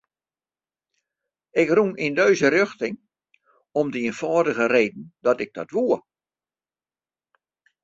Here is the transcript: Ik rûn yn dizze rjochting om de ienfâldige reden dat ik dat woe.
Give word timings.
Ik 1.61 1.67
rûn 1.75 1.91
yn 2.05 2.15
dizze 2.17 2.49
rjochting 2.49 2.95
om 3.79 3.87
de 3.93 3.99
ienfâldige 4.05 4.65
reden 4.75 5.03
dat 5.25 5.37
ik 5.45 5.51
dat 5.57 5.69
woe. 5.75 5.97